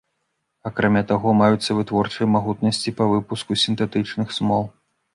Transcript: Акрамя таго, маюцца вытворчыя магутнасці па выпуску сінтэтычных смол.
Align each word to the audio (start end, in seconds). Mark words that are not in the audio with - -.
Акрамя 0.69 1.03
таго, 1.11 1.29
маюцца 1.41 1.77
вытворчыя 1.81 2.29
магутнасці 2.39 2.97
па 3.03 3.11
выпуску 3.15 3.63
сінтэтычных 3.67 4.27
смол. 4.41 4.71